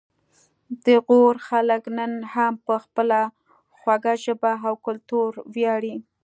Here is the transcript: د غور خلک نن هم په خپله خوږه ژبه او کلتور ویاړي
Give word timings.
د 0.85 0.87
غور 1.05 1.35
خلک 1.47 1.83
نن 1.97 2.11
هم 2.33 2.53
په 2.65 2.73
خپله 2.83 3.19
خوږه 3.77 4.13
ژبه 4.23 4.53
او 4.67 4.73
کلتور 4.85 5.31
ویاړي 5.55 5.95